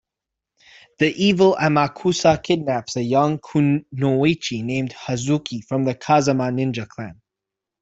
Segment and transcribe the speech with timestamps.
[0.97, 7.21] The evil Amakusa kidnaps a young "kunoichi" named Hazuki from the "Kazama" ninja clan.